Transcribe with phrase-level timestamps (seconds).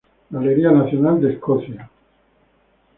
[0.31, 1.87] Galería Nacional de Escocia